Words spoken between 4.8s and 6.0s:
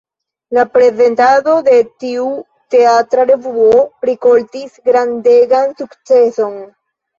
grandegan